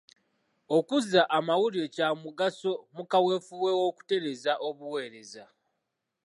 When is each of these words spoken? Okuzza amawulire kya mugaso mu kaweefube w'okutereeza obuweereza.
Okuzza 0.77 1.21
amawulire 1.37 1.87
kya 1.95 2.07
mugaso 2.23 2.71
mu 2.95 3.03
kaweefube 3.11 3.69
w'okutereeza 3.79 4.51
obuweereza. 4.67 5.43